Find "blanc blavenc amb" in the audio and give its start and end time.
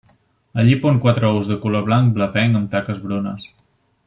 1.91-2.75